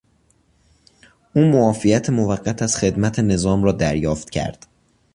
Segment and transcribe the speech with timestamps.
[1.35, 4.67] او معافیت موقت از خدمت نظام را دریافت کرد.